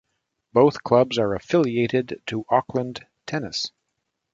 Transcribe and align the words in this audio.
Both 0.51 0.81
clubs 0.81 1.19
are 1.19 1.35
affiliated 1.35 2.23
to 2.25 2.43
Auckland 2.49 3.05
Tennis. 3.27 3.69